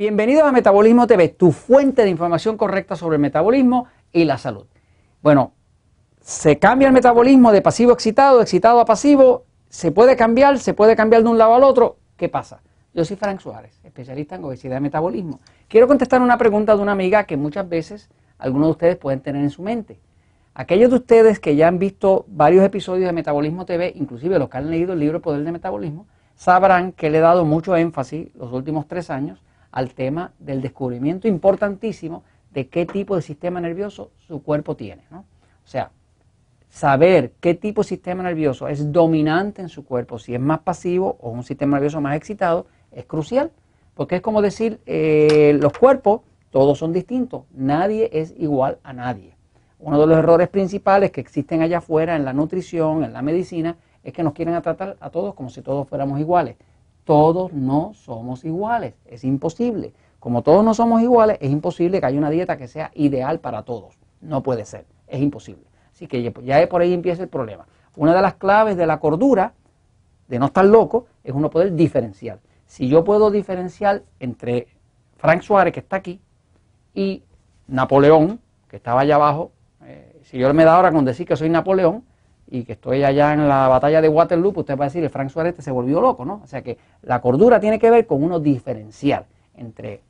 Bienvenidos 0.00 0.44
a 0.44 0.52
Metabolismo 0.52 1.06
TV, 1.06 1.28
tu 1.28 1.52
fuente 1.52 2.04
de 2.04 2.08
información 2.08 2.56
correcta 2.56 2.96
sobre 2.96 3.16
el 3.16 3.20
metabolismo 3.20 3.86
y 4.10 4.24
la 4.24 4.38
salud. 4.38 4.64
Bueno, 5.20 5.52
se 6.22 6.58
cambia 6.58 6.88
el 6.88 6.94
metabolismo 6.94 7.52
de 7.52 7.60
pasivo 7.60 7.90
a 7.90 7.92
excitado, 7.92 8.40
excitado 8.40 8.80
a 8.80 8.86
pasivo, 8.86 9.44
se 9.68 9.92
puede 9.92 10.16
cambiar, 10.16 10.58
se 10.58 10.72
puede 10.72 10.96
cambiar 10.96 11.22
de 11.22 11.28
un 11.28 11.36
lado 11.36 11.54
al 11.54 11.64
otro. 11.64 11.98
¿Qué 12.16 12.30
pasa? 12.30 12.62
Yo 12.94 13.04
soy 13.04 13.18
Frank 13.18 13.40
Suárez, 13.40 13.78
especialista 13.84 14.36
en 14.36 14.44
obesidad 14.44 14.78
y 14.78 14.80
metabolismo. 14.80 15.40
Quiero 15.68 15.86
contestar 15.86 16.22
una 16.22 16.38
pregunta 16.38 16.74
de 16.74 16.80
una 16.80 16.92
amiga 16.92 17.24
que 17.24 17.36
muchas 17.36 17.68
veces 17.68 18.08
algunos 18.38 18.68
de 18.68 18.70
ustedes 18.70 18.96
pueden 18.96 19.20
tener 19.20 19.42
en 19.42 19.50
su 19.50 19.60
mente. 19.60 20.00
Aquellos 20.54 20.88
de 20.88 20.96
ustedes 20.96 21.40
que 21.40 21.56
ya 21.56 21.68
han 21.68 21.78
visto 21.78 22.24
varios 22.26 22.64
episodios 22.64 23.04
de 23.04 23.12
Metabolismo 23.12 23.66
TV, 23.66 23.92
inclusive 23.94 24.38
los 24.38 24.48
que 24.48 24.56
han 24.56 24.70
leído 24.70 24.94
el 24.94 24.98
libro 24.98 25.20
Poder 25.20 25.44
de 25.44 25.52
Metabolismo, 25.52 26.06
sabrán 26.36 26.92
que 26.92 27.10
le 27.10 27.18
he 27.18 27.20
dado 27.20 27.44
mucho 27.44 27.76
énfasis 27.76 28.34
los 28.34 28.50
últimos 28.54 28.88
tres 28.88 29.10
años 29.10 29.42
al 29.72 29.94
tema 29.94 30.32
del 30.38 30.62
descubrimiento 30.62 31.28
importantísimo 31.28 32.24
de 32.52 32.68
qué 32.68 32.86
tipo 32.86 33.16
de 33.16 33.22
sistema 33.22 33.60
nervioso 33.60 34.10
su 34.16 34.42
cuerpo 34.42 34.76
tiene. 34.76 35.04
¿no? 35.10 35.20
O 35.20 35.68
sea, 35.68 35.92
saber 36.68 37.32
qué 37.40 37.54
tipo 37.54 37.82
de 37.82 37.88
sistema 37.88 38.22
nervioso 38.22 38.68
es 38.68 38.92
dominante 38.92 39.62
en 39.62 39.68
su 39.68 39.84
cuerpo, 39.84 40.18
si 40.18 40.34
es 40.34 40.40
más 40.40 40.60
pasivo 40.60 41.16
o 41.20 41.30
un 41.30 41.44
sistema 41.44 41.76
nervioso 41.76 42.00
más 42.00 42.16
excitado, 42.16 42.66
es 42.92 43.04
crucial, 43.04 43.50
porque 43.94 44.16
es 44.16 44.22
como 44.22 44.42
decir, 44.42 44.80
eh, 44.86 45.56
los 45.60 45.72
cuerpos 45.72 46.22
todos 46.50 46.78
son 46.78 46.92
distintos, 46.92 47.44
nadie 47.52 48.10
es 48.12 48.34
igual 48.36 48.78
a 48.82 48.92
nadie. 48.92 49.36
Uno 49.78 50.00
de 50.00 50.06
los 50.06 50.18
errores 50.18 50.48
principales 50.48 51.10
que 51.10 51.20
existen 51.20 51.62
allá 51.62 51.78
afuera 51.78 52.16
en 52.16 52.24
la 52.24 52.32
nutrición, 52.32 53.04
en 53.04 53.12
la 53.12 53.22
medicina, 53.22 53.76
es 54.02 54.12
que 54.12 54.22
nos 54.22 54.32
quieren 54.32 54.60
tratar 54.60 54.96
a 55.00 55.10
todos 55.10 55.34
como 55.34 55.48
si 55.48 55.62
todos 55.62 55.88
fuéramos 55.88 56.18
iguales 56.18 56.56
todos 57.10 57.52
no 57.52 57.90
somos 57.94 58.44
iguales, 58.44 58.94
es 59.04 59.24
imposible. 59.24 59.92
Como 60.20 60.42
todos 60.42 60.64
no 60.64 60.74
somos 60.74 61.02
iguales, 61.02 61.38
es 61.40 61.50
imposible 61.50 61.98
que 61.98 62.06
haya 62.06 62.16
una 62.16 62.30
dieta 62.30 62.56
que 62.56 62.68
sea 62.68 62.92
ideal 62.94 63.40
para 63.40 63.64
todos. 63.64 63.98
No 64.20 64.44
puede 64.44 64.64
ser, 64.64 64.86
es 65.08 65.20
imposible. 65.20 65.64
Así 65.90 66.06
que 66.06 66.22
ya 66.22 66.68
por 66.68 66.82
ahí 66.82 66.94
empieza 66.94 67.24
el 67.24 67.28
problema. 67.28 67.66
Una 67.96 68.14
de 68.14 68.22
las 68.22 68.34
claves 68.34 68.76
de 68.76 68.86
la 68.86 69.00
cordura, 69.00 69.54
de 70.28 70.38
no 70.38 70.46
estar 70.46 70.64
loco, 70.64 71.06
es 71.24 71.34
uno 71.34 71.50
poder 71.50 71.74
diferenciar. 71.74 72.38
Si 72.66 72.86
yo 72.86 73.02
puedo 73.02 73.32
diferenciar 73.32 74.04
entre 74.20 74.68
Frank 75.16 75.42
Suárez, 75.42 75.74
que 75.74 75.80
está 75.80 75.96
aquí, 75.96 76.20
y 76.94 77.24
Napoleón, 77.66 78.38
que 78.68 78.76
estaba 78.76 79.00
allá 79.00 79.16
abajo, 79.16 79.50
eh, 79.82 80.20
si 80.22 80.38
yo 80.38 80.54
me 80.54 80.64
da 80.64 80.76
ahora 80.76 80.92
con 80.92 81.04
decir 81.04 81.26
que 81.26 81.34
soy 81.34 81.48
Napoleón, 81.48 82.04
y 82.50 82.64
que 82.64 82.72
estoy 82.72 83.04
allá 83.04 83.32
en 83.32 83.48
la 83.48 83.68
batalla 83.68 84.00
de 84.00 84.08
Waterloo, 84.08 84.52
pues 84.52 84.64
usted 84.64 84.78
va 84.78 84.84
a 84.84 84.88
decir, 84.88 85.02
el 85.04 85.10
Frank 85.10 85.30
Suárez 85.30 85.54
se 85.58 85.70
volvió 85.70 86.00
loco, 86.00 86.24
¿no? 86.24 86.40
O 86.42 86.46
sea 86.46 86.62
que 86.62 86.76
la 87.02 87.20
cordura 87.20 87.60
tiene 87.60 87.78
que 87.78 87.90
ver 87.90 88.06
con 88.06 88.22
uno 88.22 88.40
diferencial 88.40 89.26
entre 89.54 90.00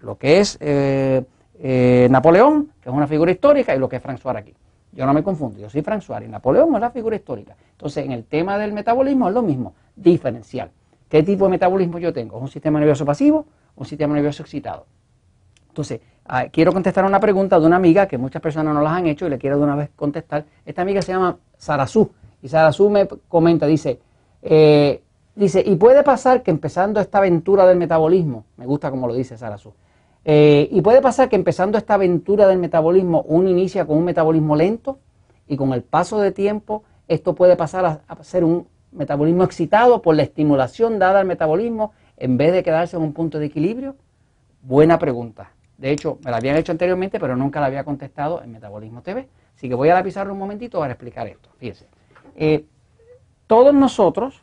lo 0.00 0.18
que 0.18 0.40
es 0.40 0.58
eh, 0.60 1.24
eh, 1.58 2.06
Napoleón, 2.10 2.72
que 2.82 2.90
es 2.90 2.94
una 2.94 3.06
figura 3.06 3.32
histórica, 3.32 3.74
y 3.74 3.78
lo 3.78 3.88
que 3.88 3.96
es 3.96 4.02
Frank 4.02 4.18
Suárez 4.18 4.42
aquí. 4.42 4.54
Yo 4.92 5.06
no 5.06 5.14
me 5.14 5.22
confundo, 5.22 5.58
yo 5.58 5.70
soy 5.70 5.82
Frank 5.82 6.02
Suárez, 6.02 6.28
Napoleón 6.28 6.74
es 6.74 6.80
la 6.80 6.90
figura 6.90 7.16
histórica. 7.16 7.56
Entonces, 7.72 8.04
en 8.04 8.12
el 8.12 8.24
tema 8.24 8.58
del 8.58 8.72
metabolismo 8.72 9.28
es 9.28 9.34
lo 9.34 9.42
mismo, 9.42 9.74
diferencial. 9.94 10.70
¿Qué 11.08 11.22
tipo 11.22 11.44
de 11.44 11.50
metabolismo 11.50 11.98
yo 11.98 12.12
tengo? 12.12 12.36
¿Es 12.36 12.42
un 12.42 12.48
sistema 12.48 12.78
nervioso 12.78 13.04
pasivo 13.04 13.46
o 13.74 13.80
un 13.80 13.86
sistema 13.86 14.14
nervioso 14.14 14.42
excitado? 14.42 14.86
Entonces, 15.68 16.00
ah, 16.24 16.46
quiero 16.50 16.72
contestar 16.72 17.04
una 17.04 17.20
pregunta 17.20 17.60
de 17.60 17.66
una 17.66 17.76
amiga 17.76 18.06
que 18.06 18.16
muchas 18.16 18.40
personas 18.40 18.74
no 18.74 18.80
las 18.80 18.92
han 18.92 19.06
hecho 19.06 19.26
y 19.26 19.30
le 19.30 19.38
quiero 19.38 19.58
de 19.58 19.64
una 19.64 19.76
vez 19.76 19.90
contestar. 19.94 20.46
Esta 20.64 20.82
amiga 20.82 21.02
se 21.02 21.12
llama 21.12 21.36
Sarazú. 21.58 22.10
Y 22.42 22.48
Sarazú 22.48 22.90
me 22.90 23.06
comenta, 23.28 23.66
dice, 23.66 24.00
eh, 24.42 25.02
dice, 25.34 25.62
y 25.64 25.76
puede 25.76 26.02
pasar 26.02 26.42
que 26.42 26.50
empezando 26.50 27.00
esta 27.00 27.18
aventura 27.18 27.66
del 27.66 27.78
metabolismo, 27.78 28.44
me 28.56 28.66
gusta 28.66 28.90
como 28.90 29.06
lo 29.06 29.14
dice 29.14 29.36
Sarazú, 29.36 29.72
eh, 30.24 30.68
y 30.70 30.80
puede 30.80 31.00
pasar 31.00 31.28
que 31.28 31.36
empezando 31.36 31.78
esta 31.78 31.94
aventura 31.94 32.46
del 32.48 32.58
metabolismo 32.58 33.22
uno 33.28 33.48
inicia 33.48 33.86
con 33.86 33.98
un 33.98 34.04
metabolismo 34.04 34.56
lento 34.56 34.98
y 35.46 35.56
con 35.56 35.72
el 35.72 35.82
paso 35.82 36.18
de 36.18 36.32
tiempo 36.32 36.82
esto 37.06 37.34
puede 37.34 37.56
pasar 37.56 37.84
a, 37.84 38.00
a 38.08 38.24
ser 38.24 38.42
un 38.42 38.66
metabolismo 38.90 39.44
excitado 39.44 40.02
por 40.02 40.16
la 40.16 40.22
estimulación 40.22 40.98
dada 40.98 41.20
al 41.20 41.26
metabolismo 41.26 41.92
en 42.16 42.36
vez 42.36 42.52
de 42.52 42.62
quedarse 42.62 42.96
en 42.96 43.02
un 43.02 43.12
punto 43.12 43.38
de 43.38 43.46
equilibrio. 43.46 43.96
Buena 44.62 44.98
pregunta. 44.98 45.52
De 45.78 45.90
hecho, 45.90 46.18
me 46.24 46.30
la 46.30 46.38
habían 46.38 46.56
hecho 46.56 46.72
anteriormente, 46.72 47.20
pero 47.20 47.36
nunca 47.36 47.60
la 47.60 47.66
había 47.66 47.84
contestado 47.84 48.42
en 48.42 48.50
Metabolismo 48.50 49.02
TV. 49.02 49.28
Así 49.56 49.68
que 49.68 49.74
voy 49.74 49.88
a 49.88 49.94
la 49.94 50.02
pizarra 50.02 50.30
un 50.32 50.38
momentito 50.38 50.78
para 50.78 50.92
explicar 50.92 51.26
esto. 51.26 51.48
Fíjense. 51.58 51.86
Eh, 52.36 52.66
todos 53.46 53.74
nosotros 53.74 54.42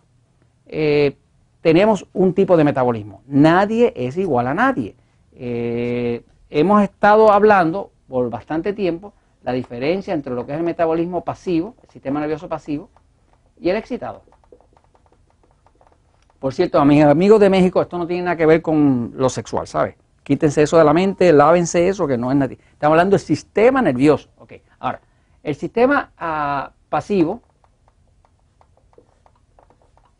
eh, 0.65 1.15
tenemos 1.61 2.07
un 2.13 2.33
tipo 2.33 2.57
de 2.57 2.63
metabolismo. 2.63 3.21
Nadie 3.27 3.93
es 3.95 4.17
igual 4.17 4.47
a 4.47 4.53
nadie. 4.53 4.95
Eh, 5.33 6.23
hemos 6.49 6.81
estado 6.83 7.31
hablando 7.31 7.91
por 8.07 8.29
bastante 8.29 8.73
tiempo 8.73 9.13
la 9.43 9.51
diferencia 9.51 10.13
entre 10.13 10.33
lo 10.33 10.45
que 10.45 10.53
es 10.53 10.57
el 10.57 10.63
metabolismo 10.63 11.23
pasivo, 11.23 11.75
el 11.83 11.89
sistema 11.89 12.19
nervioso 12.19 12.47
pasivo, 12.47 12.89
y 13.59 13.69
el 13.69 13.75
excitado. 13.75 14.23
Por 16.39 16.53
cierto, 16.53 16.79
a 16.79 16.85
mis 16.85 17.03
amigos 17.03 17.39
de 17.39 17.49
México, 17.49 17.81
esto 17.81 17.97
no 17.97 18.07
tiene 18.07 18.23
nada 18.23 18.35
que 18.35 18.45
ver 18.45 18.61
con 18.61 19.13
lo 19.15 19.29
sexual, 19.29 19.67
¿sabes? 19.67 19.95
Quítense 20.23 20.63
eso 20.63 20.77
de 20.77 20.83
la 20.83 20.93
mente, 20.93 21.31
lávense 21.33 21.87
eso, 21.87 22.07
que 22.07 22.17
no 22.17 22.31
es 22.31 22.37
nadie. 22.37 22.57
Estamos 22.71 22.93
hablando 22.93 23.17
del 23.17 23.25
sistema 23.25 23.81
nervioso. 23.81 24.29
Ok, 24.37 24.53
ahora, 24.83 25.01
el 25.43 25.55
sistema 25.55 26.11
ah, 26.17 26.71
pasivo, 26.89 27.41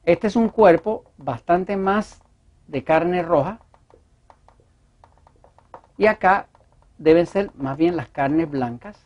este 0.06 0.28
es 0.28 0.36
un 0.36 0.50
cuerpo 0.50 1.06
bastante 1.18 1.78
más 1.78 2.22
de 2.68 2.84
carne 2.84 3.22
roja. 3.22 3.60
Y 5.98 6.08
acá 6.08 6.48
deben 6.98 7.26
ser 7.26 7.52
más 7.56 7.78
bien 7.78 7.96
las 7.96 8.10
carnes 8.10 8.50
blancas. 8.50 9.00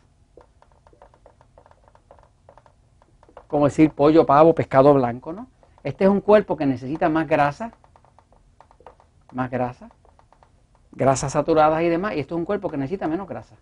Como 3.46 3.66
decir 3.66 3.90
pollo, 3.90 4.26
pavo, 4.26 4.54
pescado 4.54 4.94
blanco, 4.94 5.32
¿no? 5.32 5.48
Este 5.82 6.04
es 6.04 6.10
un 6.10 6.20
cuerpo 6.20 6.56
que 6.56 6.66
necesita 6.66 7.08
más 7.08 7.28
grasa, 7.28 7.72
más 9.32 9.50
grasa 9.50 9.90
grasas 10.92 11.32
saturadas 11.32 11.82
y 11.82 11.88
demás, 11.88 12.14
y 12.14 12.20
esto 12.20 12.34
es 12.34 12.38
un 12.38 12.44
cuerpo 12.44 12.68
que 12.68 12.76
necesita 12.76 13.08
menos 13.08 13.28
grasa. 13.28 13.54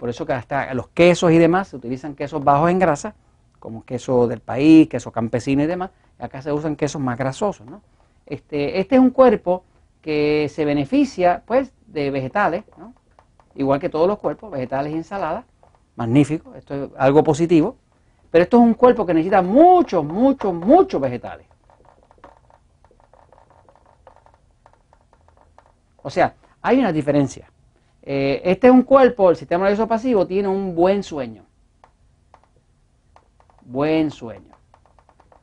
Por 0.00 0.08
eso 0.08 0.24
que 0.24 0.32
hasta 0.32 0.72
los 0.72 0.88
quesos 0.88 1.30
y 1.30 1.36
demás 1.36 1.68
se 1.68 1.76
utilizan 1.76 2.14
quesos 2.14 2.42
bajos 2.42 2.70
en 2.70 2.78
grasa, 2.78 3.14
como 3.58 3.84
queso 3.84 4.26
del 4.26 4.40
país, 4.40 4.88
queso 4.88 5.12
campesino 5.12 5.62
y 5.62 5.66
demás, 5.66 5.90
acá 6.18 6.40
se 6.40 6.50
usan 6.50 6.74
quesos 6.74 7.02
más 7.02 7.18
grasosos. 7.18 7.66
¿no? 7.66 7.82
Este, 8.24 8.80
este 8.80 8.94
es 8.94 9.00
un 9.00 9.10
cuerpo 9.10 9.62
que 10.00 10.48
se 10.48 10.64
beneficia 10.64 11.42
pues 11.44 11.74
de 11.86 12.10
vegetales, 12.10 12.64
¿no? 12.78 12.94
igual 13.54 13.78
que 13.78 13.90
todos 13.90 14.08
los 14.08 14.18
cuerpos, 14.18 14.50
vegetales 14.50 14.94
y 14.94 14.96
ensaladas, 14.96 15.44
magnífico, 15.96 16.54
esto 16.54 16.84
es 16.84 16.90
algo 16.96 17.22
positivo, 17.22 17.76
pero 18.30 18.44
esto 18.44 18.56
es 18.56 18.62
un 18.62 18.72
cuerpo 18.72 19.04
que 19.04 19.12
necesita 19.12 19.42
muchos, 19.42 20.02
muchos, 20.02 20.54
muchos 20.54 20.98
vegetales. 20.98 21.46
O 26.02 26.08
sea, 26.08 26.34
hay 26.62 26.78
una 26.78 26.90
diferencia. 26.90 27.49
Eh, 28.02 28.40
este 28.44 28.68
es 28.68 28.72
un 28.72 28.82
cuerpo, 28.82 29.30
el 29.30 29.36
sistema 29.36 29.64
nervioso 29.64 29.86
pasivo 29.86 30.26
tiene 30.26 30.48
un 30.48 30.74
buen 30.74 31.02
sueño. 31.02 31.44
Buen 33.62 34.10
sueño. 34.10 34.54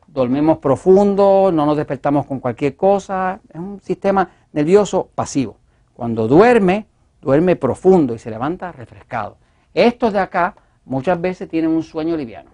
Dormimos 0.08 0.58
profundo, 0.58 1.52
no 1.54 1.66
nos 1.66 1.78
despertamos 1.78 2.26
con 2.26 2.40
cualquier 2.40 2.76
cosa. 2.76 3.40
Es 3.50 3.60
un 3.60 3.80
sistema 3.82 4.30
nervioso 4.52 5.10
pasivo. 5.14 5.58
Cuando 5.94 6.28
duerme, 6.28 6.88
duerme 7.22 7.56
profundo 7.56 8.16
y 8.16 8.20
se 8.20 8.30
levanta 8.30 8.72
refrescado. 8.72 9.38
Estos 9.74 10.14
de 10.14 10.20
acá 10.20 10.56
muchas 10.86 11.20
veces 11.22 11.48
tienen 11.48 11.70
un 11.70 11.84
sueño 11.84 12.18
liviano. 12.18 12.50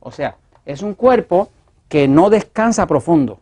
O 0.00 0.10
sea, 0.10 0.36
es 0.64 0.82
un 0.82 0.94
cuerpo 0.94 1.48
que 1.88 2.08
no 2.08 2.30
descansa 2.30 2.86
profundo 2.86 3.40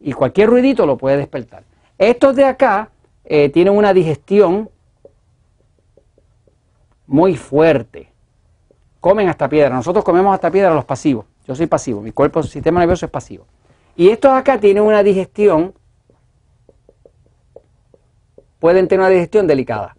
y 0.00 0.12
cualquier 0.12 0.48
ruidito 0.48 0.86
lo 0.86 0.96
puede 0.96 1.16
despertar. 1.16 1.64
Estos 2.00 2.34
de 2.34 2.46
acá 2.46 2.88
eh, 3.26 3.50
tienen 3.50 3.76
una 3.76 3.92
digestión 3.92 4.70
muy 7.06 7.36
fuerte. 7.36 8.10
Comen 9.00 9.28
hasta 9.28 9.50
piedra. 9.50 9.74
Nosotros 9.74 10.02
comemos 10.02 10.32
hasta 10.32 10.50
piedra 10.50 10.72
los 10.72 10.86
pasivos. 10.86 11.26
Yo 11.46 11.54
soy 11.54 11.66
pasivo. 11.66 12.00
Mi 12.00 12.10
cuerpo, 12.12 12.42
sistema 12.42 12.80
nervioso 12.80 13.04
es 13.04 13.12
pasivo. 13.12 13.44
Y 13.96 14.08
estos 14.08 14.32
de 14.32 14.38
acá 14.38 14.58
tienen 14.58 14.82
una 14.82 15.02
digestión, 15.02 15.74
pueden 18.58 18.88
tener 18.88 19.00
una 19.00 19.10
digestión 19.10 19.46
delicada. 19.46 19.94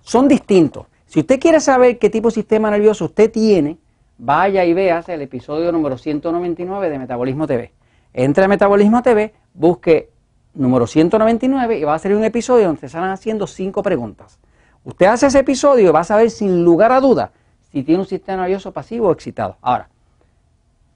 Son 0.00 0.26
distintos. 0.26 0.86
Si 1.06 1.20
usted 1.20 1.38
quiere 1.38 1.60
saber 1.60 2.00
qué 2.00 2.10
tipo 2.10 2.30
de 2.30 2.34
sistema 2.34 2.68
nervioso 2.68 3.04
usted 3.04 3.30
tiene, 3.30 3.78
vaya 4.18 4.64
y 4.64 4.74
vea 4.74 5.04
el 5.06 5.22
episodio 5.22 5.70
número 5.70 5.96
199 5.96 6.90
de 6.90 6.98
Metabolismo 6.98 7.46
TV. 7.46 7.72
Entre 8.12 8.44
a 8.44 8.48
Metabolismo 8.48 9.02
TV, 9.02 9.32
busque 9.54 10.15
número 10.56 10.86
199 10.86 11.78
y 11.78 11.84
va 11.84 11.94
a 11.94 11.98
salir 11.98 12.16
un 12.16 12.24
episodio 12.24 12.66
donde 12.66 12.80
se 12.80 12.86
están 12.86 13.04
haciendo 13.10 13.46
cinco 13.46 13.82
preguntas. 13.82 14.38
Usted 14.84 15.06
hace 15.06 15.26
ese 15.26 15.40
episodio 15.40 15.88
y 15.88 15.92
va 15.92 16.00
a 16.00 16.04
saber 16.04 16.30
sin 16.30 16.64
lugar 16.64 16.92
a 16.92 17.00
duda 17.00 17.32
si 17.70 17.82
tiene 17.82 18.00
un 18.00 18.06
sistema 18.06 18.42
nervioso 18.42 18.72
pasivo 18.72 19.08
o 19.08 19.12
excitado. 19.12 19.56
Ahora, 19.60 19.88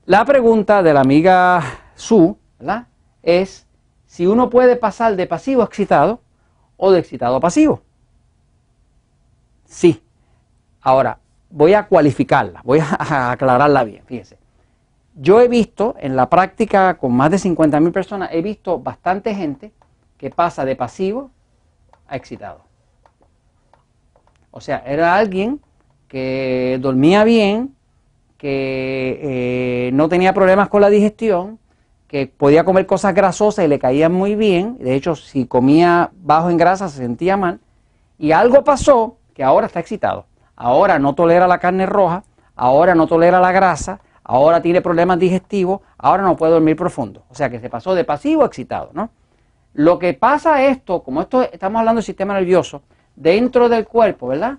La 0.07 0.25
pregunta 0.25 0.83
de 0.83 0.95
la 0.95 1.01
amiga 1.01 1.62
Su 1.95 2.37
es 3.23 3.67
si 4.07 4.27
uno 4.27 4.51
puede 4.51 4.77
pasar 4.77 5.15
de 5.17 5.27
pasivo 5.27 5.63
a 5.63 5.67
excitado 5.67 6.21
o 6.77 6.91
de 6.91 7.01
excitado 7.01 7.37
a 7.37 7.41
pasivo. 7.41 7.83
Sí. 9.67 10.03
Ahora, 10.81 11.19
voy 11.51 11.75
a 11.75 11.87
cualificarla, 11.87 12.61
voy 12.65 12.81
a 12.81 13.31
aclararla 13.33 13.85
bien, 13.85 14.05
fíjense. 14.06 14.40
Yo 15.22 15.38
he 15.43 15.49
visto 15.49 15.96
en 15.99 16.17
la 16.17 16.31
práctica 16.31 16.96
con 16.96 17.12
más 17.12 17.31
de 17.31 17.37
50.000 17.37 17.93
personas, 17.93 18.31
he 18.32 18.40
visto 18.40 18.78
bastante 18.78 19.34
gente 19.34 19.70
que 20.17 20.31
pasa 20.31 20.64
de 20.64 20.76
pasivo 20.76 21.31
a 22.08 22.17
excitado. 22.17 22.62
O 24.50 24.62
sea, 24.62 24.82
era 24.87 25.17
alguien 25.17 25.61
que 26.08 26.78
dormía 26.81 27.25
bien, 27.25 27.76
que 28.38 29.20
eh, 29.22 29.90
no 29.93 30.08
tenía 30.08 30.32
problemas 30.32 30.70
con 30.70 30.81
la 30.81 30.88
digestión, 30.88 31.58
que 32.08 32.26
podía 32.26 32.64
comer 32.64 32.87
cosas 32.87 33.14
grasosas 33.14 33.67
y 33.67 33.69
le 33.69 33.78
caían 33.78 34.12
muy 34.12 34.37
bien. 34.37 34.78
De 34.78 34.94
hecho, 34.94 35.17
si 35.17 35.44
comía 35.44 36.12
bajo 36.14 36.49
en 36.49 36.56
grasa 36.56 36.88
se 36.88 36.96
sentía 36.96 37.37
mal. 37.37 37.61
Y 38.17 38.32
algo 38.32 38.64
pasó 38.64 39.19
que 39.34 39.44
ahora 39.44 39.67
está 39.67 39.81
excitado. 39.81 40.25
Ahora 40.56 40.99
no 40.99 41.14
tolera 41.14 41.46
la 41.46 41.58
carne 41.58 41.84
roja, 41.84 42.25
ahora 42.56 42.94
no 42.94 43.06
tolera 43.06 43.38
la 43.38 43.52
grasa, 43.52 44.00
ahora 44.31 44.62
tiene 44.62 44.81
problemas 44.81 45.19
digestivos, 45.19 45.81
ahora 45.99 46.23
no 46.23 46.37
puede 46.37 46.53
dormir 46.53 46.77
profundo. 46.77 47.25
O 47.31 47.35
sea 47.35 47.50
que 47.50 47.59
se 47.59 47.69
pasó 47.69 47.97
de 47.97 48.05
pasivo 48.05 48.44
a 48.44 48.47
excitado, 48.47 48.91
¿no? 48.93 49.11
Lo 49.75 49.99
que 49.99 50.15
pasa 50.15 50.67
esto, 50.67 51.03
como 51.03 51.23
esto 51.23 51.43
estamos 51.43 51.81
hablando 51.81 51.99
del 51.99 52.05
sistema 52.05 52.35
nervioso, 52.35 52.82
dentro 53.17 53.69
del 53.69 53.88
cuerpo, 53.88 54.29
¿verdad? 54.29 54.59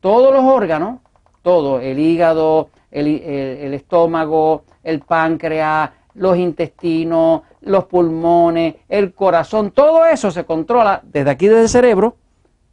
Todos 0.00 0.34
los 0.34 0.44
órganos, 0.44 1.00
todo, 1.40 1.80
el 1.80 1.98
hígado, 1.98 2.68
el, 2.90 3.72
estómago, 3.72 4.64
el 4.84 5.00
páncreas, 5.00 5.92
los 6.12 6.36
intestinos, 6.36 7.40
los 7.62 7.86
pulmones, 7.86 8.74
el 8.86 9.14
corazón, 9.14 9.70
todo 9.70 10.04
eso 10.04 10.30
se 10.30 10.44
controla 10.44 11.00
desde 11.02 11.30
aquí, 11.30 11.46
desde 11.46 11.62
el 11.62 11.68
cerebro, 11.70 12.16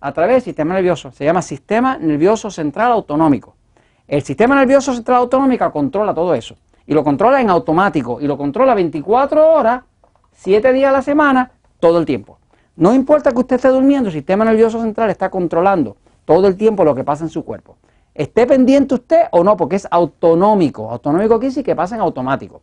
a 0.02 0.12
través 0.12 0.36
del 0.36 0.42
sistema 0.42 0.74
nervioso. 0.74 1.10
Se 1.14 1.24
llama 1.24 1.42
sistema 1.42 1.98
nervioso 1.98 2.52
central 2.52 2.92
autonómico. 2.92 3.56
El 4.08 4.22
sistema 4.24 4.56
nervioso 4.56 4.94
central 4.94 5.18
autonómico 5.18 5.72
controla 5.72 6.14
todo 6.14 6.34
eso. 6.34 6.56
Y 6.86 6.94
lo 6.94 7.04
controla 7.04 7.42
en 7.42 7.50
automático. 7.50 8.20
Y 8.20 8.28
lo 8.28 8.38
controla 8.38 8.76
24 8.76 9.50
horas, 9.54 9.84
7 10.34 10.74
días 10.74 10.90
a 10.90 10.94
la 10.94 11.02
semana, 11.02 11.52
todo 11.80 12.00
el 12.00 12.06
tiempo. 12.06 12.40
No 12.76 12.94
importa 12.94 13.32
que 13.32 13.40
usted 13.40 13.58
esté 13.58 13.70
durmiendo, 13.70 14.10
el 14.10 14.14
sistema 14.14 14.44
nervioso 14.46 14.82
central 14.82 15.10
está 15.10 15.30
controlando 15.30 15.96
todo 16.26 16.48
el 16.48 16.58
tiempo 16.58 16.84
lo 16.84 16.96
que 16.96 17.04
pasa 17.04 17.24
en 17.24 17.30
su 17.30 17.44
cuerpo. 17.46 17.78
Esté 18.14 18.46
pendiente 18.46 18.96
usted 18.96 19.24
o 19.32 19.44
no, 19.44 19.58
porque 19.58 19.76
es 19.76 19.88
autonómico. 19.90 20.90
Autonómico 20.90 21.40
quiere 21.40 21.50
decir 21.50 21.64
que 21.64 21.76
pasa 21.76 21.96
en 21.96 22.02
automático. 22.02 22.62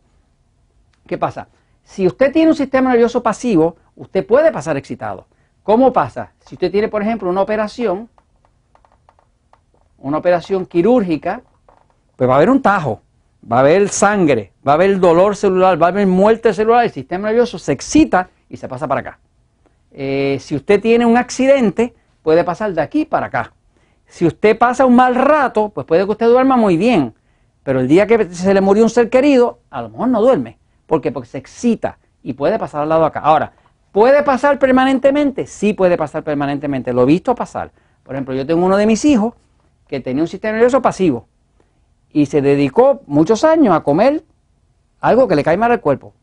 ¿Qué 1.05 1.17
pasa? 1.17 1.47
Si 1.83 2.07
usted 2.07 2.31
tiene 2.31 2.49
un 2.49 2.55
sistema 2.55 2.91
nervioso 2.91 3.21
pasivo, 3.21 3.75
usted 3.95 4.25
puede 4.25 4.51
pasar 4.51 4.77
excitado. 4.77 5.25
¿Cómo 5.63 5.91
pasa? 5.91 6.31
Si 6.45 6.55
usted 6.55 6.71
tiene, 6.71 6.87
por 6.87 7.01
ejemplo, 7.01 7.29
una 7.29 7.41
operación, 7.41 8.09
una 10.01 10.17
operación 10.17 10.65
quirúrgica, 10.65 11.41
pues 12.15 12.29
va 12.29 12.33
a 12.33 12.37
haber 12.37 12.49
un 12.49 12.61
tajo, 12.61 13.01
va 13.49 13.57
a 13.57 13.59
haber 13.61 13.89
sangre, 13.89 14.51
va 14.67 14.73
a 14.73 14.75
haber 14.75 14.99
dolor 14.99 15.35
celular, 15.35 15.81
va 15.81 15.87
a 15.87 15.89
haber 15.89 16.07
muerte 16.07 16.53
celular, 16.53 16.83
el 16.83 16.91
sistema 16.91 17.29
nervioso 17.29 17.57
se 17.57 17.71
excita 17.71 18.29
y 18.49 18.57
se 18.57 18.67
pasa 18.67 18.87
para 18.87 19.01
acá. 19.01 19.19
Eh, 19.91 20.37
si 20.39 20.55
usted 20.55 20.81
tiene 20.81 21.05
un 21.05 21.17
accidente, 21.17 21.93
puede 22.23 22.43
pasar 22.43 22.73
de 22.73 22.81
aquí 22.81 23.05
para 23.05 23.27
acá. 23.27 23.53
Si 24.07 24.25
usted 24.25 24.57
pasa 24.57 24.85
un 24.85 24.95
mal 24.95 25.15
rato, 25.15 25.69
pues 25.69 25.87
puede 25.87 26.05
que 26.05 26.11
usted 26.11 26.27
duerma 26.27 26.57
muy 26.57 26.77
bien, 26.77 27.13
pero 27.63 27.79
el 27.79 27.87
día 27.87 28.07
que 28.07 28.29
se 28.33 28.53
le 28.53 28.61
murió 28.61 28.83
un 28.83 28.89
ser 28.89 29.09
querido, 29.09 29.59
a 29.69 29.81
lo 29.81 29.89
mejor 29.89 30.07
no 30.09 30.21
duerme. 30.21 30.57
¿Por 30.85 31.01
qué? 31.01 31.11
Porque 31.11 31.29
se 31.29 31.37
excita 31.37 31.97
y 32.23 32.33
puede 32.33 32.59
pasar 32.59 32.81
al 32.81 32.89
lado 32.89 33.05
acá. 33.05 33.21
Ahora, 33.21 33.53
¿puede 33.91 34.23
pasar 34.23 34.59
permanentemente? 34.59 35.45
Sí 35.45 35.73
puede 35.73 35.97
pasar 35.97 36.23
permanentemente. 36.23 36.91
Lo 36.91 37.03
he 37.03 37.05
visto 37.05 37.33
pasar. 37.35 37.71
Por 38.03 38.15
ejemplo, 38.15 38.33
yo 38.33 38.45
tengo 38.45 38.65
uno 38.65 38.77
de 38.77 38.85
mis 38.85 39.05
hijos 39.05 39.33
que 39.91 39.99
tenía 39.99 40.23
un 40.23 40.27
sistema 40.29 40.53
nervioso 40.53 40.81
pasivo 40.81 41.27
y 42.13 42.25
se 42.25 42.41
dedicó 42.41 43.01
muchos 43.07 43.43
años 43.43 43.75
a 43.75 43.81
comer 43.83 44.23
algo 45.01 45.27
que 45.27 45.35
le 45.35 45.43
cae 45.43 45.57
mal 45.57 45.69
al 45.69 45.81
cuerpo. 45.81 46.13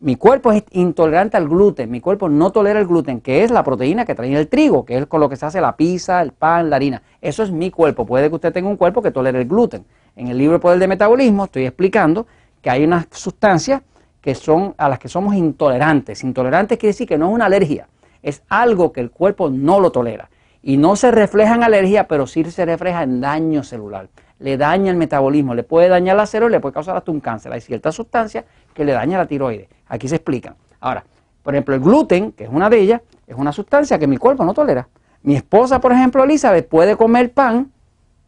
Mi 0.00 0.16
cuerpo 0.16 0.50
es 0.50 0.64
intolerante 0.72 1.36
al 1.36 1.48
gluten, 1.48 1.88
mi 1.92 2.00
cuerpo 2.00 2.28
no 2.28 2.50
tolera 2.50 2.80
el 2.80 2.88
gluten, 2.88 3.20
que 3.20 3.44
es 3.44 3.52
la 3.52 3.62
proteína 3.62 4.04
que 4.04 4.16
trae 4.16 4.34
el 4.34 4.48
trigo, 4.48 4.84
que 4.84 4.98
es 4.98 5.06
con 5.06 5.20
lo 5.20 5.28
que 5.28 5.36
se 5.36 5.46
hace 5.46 5.60
la 5.60 5.76
pizza, 5.76 6.20
el 6.20 6.32
pan, 6.32 6.70
la 6.70 6.76
harina. 6.76 7.02
Eso 7.20 7.44
es 7.44 7.52
mi 7.52 7.70
cuerpo. 7.70 8.04
Puede 8.04 8.28
que 8.28 8.34
usted 8.34 8.52
tenga 8.52 8.68
un 8.68 8.76
cuerpo 8.76 9.00
que 9.00 9.12
tolere 9.12 9.42
el 9.42 9.46
gluten. 9.46 9.84
En 10.16 10.26
el 10.26 10.36
libro 10.36 10.58
Poder 10.58 10.80
de 10.80 10.88
Metabolismo 10.88 11.44
estoy 11.44 11.66
explicando 11.66 12.26
que 12.60 12.70
hay 12.70 12.82
unas 12.82 13.06
sustancias 13.12 13.82
que 14.20 14.34
son 14.34 14.74
a 14.76 14.88
las 14.88 14.98
que 14.98 15.08
somos 15.08 15.36
intolerantes. 15.36 16.24
Intolerantes 16.24 16.78
quiere 16.78 16.90
decir 16.90 17.06
que 17.06 17.16
no 17.16 17.28
es 17.28 17.34
una 17.34 17.46
alergia, 17.46 17.86
es 18.24 18.42
algo 18.48 18.90
que 18.90 19.00
el 19.00 19.12
cuerpo 19.12 19.50
no 19.50 19.78
lo 19.78 19.92
tolera. 19.92 20.28
Y 20.62 20.76
no 20.76 20.96
se 20.96 21.10
refleja 21.10 21.54
en 21.54 21.62
alergia, 21.62 22.08
pero 22.08 22.26
sí 22.26 22.44
se 22.44 22.64
refleja 22.64 23.02
en 23.02 23.20
daño 23.20 23.62
celular 23.62 24.08
le 24.38 24.56
daña 24.56 24.90
el 24.90 24.96
metabolismo, 24.96 25.54
le 25.54 25.62
puede 25.62 25.88
dañar 25.88 26.16
la 26.16 26.26
célula, 26.26 26.50
le 26.50 26.60
puede 26.60 26.74
causar 26.74 26.96
hasta 26.96 27.10
un 27.10 27.20
cáncer. 27.20 27.52
Hay 27.52 27.60
ciertas 27.60 27.94
sustancias 27.94 28.44
que 28.72 28.84
le 28.84 28.92
dañan 28.92 29.18
la 29.18 29.26
tiroides. 29.26 29.68
Aquí 29.88 30.08
se 30.08 30.16
explican. 30.16 30.54
Ahora, 30.80 31.04
por 31.42 31.54
ejemplo, 31.54 31.74
el 31.74 31.80
gluten, 31.80 32.32
que 32.32 32.44
es 32.44 32.50
una 32.50 32.70
de 32.70 32.78
ellas, 32.78 33.00
es 33.26 33.36
una 33.36 33.52
sustancia 33.52 33.98
que 33.98 34.06
mi 34.06 34.16
cuerpo 34.16 34.44
no 34.44 34.54
tolera. 34.54 34.88
Mi 35.22 35.34
esposa, 35.34 35.80
por 35.80 35.92
ejemplo, 35.92 36.22
Elizabeth, 36.22 36.68
puede 36.68 36.96
comer 36.96 37.32
pan 37.32 37.72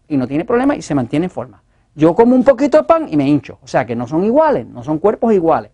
y 0.09 0.17
no 0.17 0.26
tiene 0.26 0.44
problema 0.44 0.75
y 0.75 0.83
se 0.83 0.94
mantiene 0.94 1.26
en 1.26 1.31
forma. 1.31 1.62
Yo 1.94 2.15
como 2.15 2.35
un 2.35 2.44
poquito 2.44 2.79
de 2.79 2.85
pan 2.85 3.06
y 3.09 3.17
me 3.17 3.29
hincho. 3.29 3.59
O 3.62 3.69
sea 3.69 3.87
que 3.87 3.94
no 3.94 4.09
son 4.09 4.25
iguales, 4.25 4.67
no 4.67 4.83
son 4.83 4.99
cuerpos 4.99 5.33
iguales. 5.33 5.71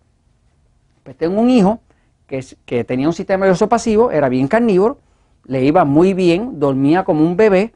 Pues 1.03 1.17
tengo 1.17 1.41
un 1.41 1.49
hijo 1.49 1.79
que, 2.27 2.45
que 2.65 2.83
tenía 2.83 3.07
un 3.07 3.13
sistema 3.13 3.45
nervioso 3.45 3.67
pasivo, 3.67 4.11
era 4.11 4.29
bien 4.29 4.47
carnívoro, 4.47 4.99
le 5.47 5.63
iba 5.63 5.85
muy 5.85 6.13
bien, 6.13 6.59
dormía 6.59 7.03
como 7.03 7.21
un 7.23 7.35
bebé, 7.35 7.73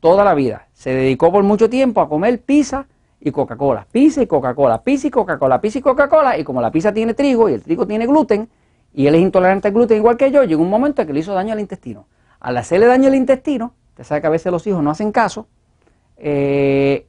toda 0.00 0.24
la 0.24 0.34
vida. 0.34 0.66
Se 0.72 0.90
dedicó 0.90 1.32
por 1.32 1.44
mucho 1.44 1.70
tiempo 1.70 2.00
a 2.00 2.08
comer 2.08 2.40
pizza 2.42 2.86
y 3.20 3.30
Coca-Cola, 3.30 3.86
pizza 3.90 4.22
y 4.22 4.26
Coca-Cola, 4.26 4.82
pizza 4.82 5.06
y 5.06 5.10
Coca-Cola, 5.10 5.60
pizza 5.60 5.78
y 5.78 5.80
Coca-Cola, 5.80 6.38
y 6.38 6.44
como 6.44 6.60
la 6.60 6.72
pizza 6.72 6.92
tiene 6.92 7.14
trigo 7.14 7.48
y 7.48 7.54
el 7.54 7.62
trigo 7.62 7.86
tiene 7.86 8.06
gluten, 8.06 8.48
y 8.92 9.06
él 9.06 9.14
es 9.14 9.22
intolerante 9.22 9.68
al 9.68 9.74
gluten 9.74 9.96
igual 9.96 10.16
que 10.16 10.30
yo, 10.30 10.42
llegó 10.42 10.62
un 10.62 10.70
momento 10.70 11.00
en 11.00 11.08
que 11.08 11.14
le 11.14 11.20
hizo 11.20 11.32
daño 11.32 11.52
al 11.52 11.60
intestino. 11.60 12.06
Al 12.40 12.56
hacerle 12.56 12.86
daño 12.86 13.06
al 13.06 13.14
intestino, 13.14 13.72
usted 13.90 14.04
sabe 14.04 14.20
que 14.20 14.26
a 14.26 14.30
veces 14.30 14.50
los 14.50 14.66
hijos 14.66 14.82
no 14.82 14.90
hacen 14.90 15.12
caso, 15.12 15.46
eh, 16.16 17.06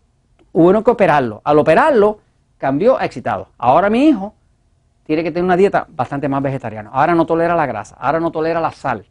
hubo 0.52 0.84
que 0.84 0.92
operarlo. 0.92 1.42
Al 1.44 1.58
operarlo, 1.58 2.20
cambió 2.60 2.98
a 3.00 3.06
excitado. 3.06 3.48
Ahora 3.58 3.90
mi 3.90 4.08
hijo 4.08 4.36
tiene 5.06 5.24
que 5.24 5.32
tener 5.32 5.44
una 5.44 5.58
dieta 5.58 5.88
bastante 5.90 6.30
más 6.30 6.42
vegetariana. 6.44 6.92
Ahora 6.94 7.16
no 7.16 7.26
tolera 7.26 7.56
la 7.56 7.66
grasa, 7.66 7.96
ahora 8.00 8.20
no 8.20 8.32
tolera 8.32 8.62
la 8.62 8.72
sal. 8.72 9.06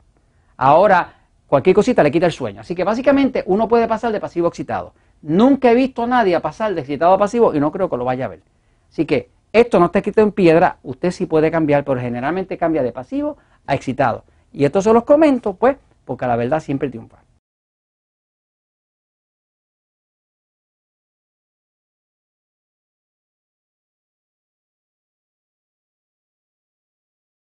Ahora 0.62 1.22
Cualquier 1.52 1.76
cosita 1.76 2.02
le 2.02 2.10
quita 2.10 2.24
el 2.24 2.32
sueño. 2.32 2.62
Así 2.62 2.74
que 2.74 2.82
básicamente 2.82 3.44
uno 3.44 3.68
puede 3.68 3.86
pasar 3.86 4.10
de 4.10 4.20
pasivo 4.20 4.46
a 4.46 4.48
excitado. 4.48 4.94
Nunca 5.20 5.70
he 5.70 5.74
visto 5.74 6.04
a 6.04 6.06
nadie 6.06 6.40
pasar 6.40 6.72
de 6.74 6.80
excitado 6.80 7.12
a 7.12 7.18
pasivo 7.18 7.54
y 7.54 7.60
no 7.60 7.70
creo 7.70 7.90
que 7.90 7.98
lo 7.98 8.06
vaya 8.06 8.24
a 8.24 8.28
ver. 8.28 8.40
Así 8.90 9.04
que 9.04 9.28
esto 9.52 9.78
no 9.78 9.84
está 9.84 9.98
escrito 9.98 10.22
en 10.22 10.32
piedra, 10.32 10.78
usted 10.82 11.10
sí 11.10 11.26
puede 11.26 11.50
cambiar, 11.50 11.84
pero 11.84 12.00
generalmente 12.00 12.56
cambia 12.56 12.82
de 12.82 12.90
pasivo 12.90 13.36
a 13.66 13.74
excitado. 13.74 14.24
Y 14.50 14.64
esto 14.64 14.80
se 14.80 14.94
los 14.94 15.04
comento, 15.04 15.52
pues, 15.52 15.76
porque 16.06 16.26
la 16.26 16.36
verdad 16.36 16.58
siempre 16.60 16.88
triunfa. 16.88 17.21